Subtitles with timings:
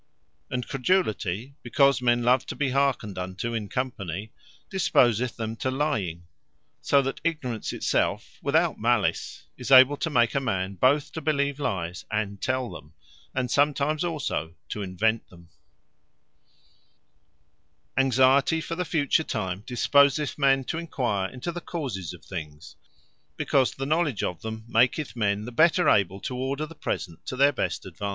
[0.49, 4.31] And Credulity, because men love to be hearkened unto in company,
[4.67, 6.23] disposeth them to lying:
[6.81, 11.21] so that Ignorance it selfe without Malice, is able to make a man bothe to
[11.21, 12.93] believe lyes, and tell them;
[13.35, 15.49] and sometimes also to invent them.
[17.95, 20.63] Curiosity To Know, From Care Of Future Time Anxiety for the future time, disposeth men
[20.63, 22.75] to enquire into the causes of things:
[23.37, 27.35] because the knowledge of them, maketh men the better able to order the present to
[27.35, 28.09] their best advantage.